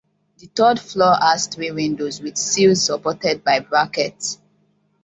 [0.39, 4.41] The third floor has three windows with sills supported by brackets.